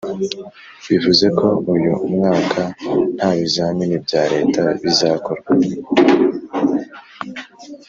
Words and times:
bivuze 0.87 1.27
ko 1.39 1.47
uyu 1.73 1.93
mwaka 2.13 2.63
nta 3.15 3.29
bizamini 3.37 3.95
bya 4.05 4.23
leta 4.33 4.61
bizakorwa. 4.81 5.49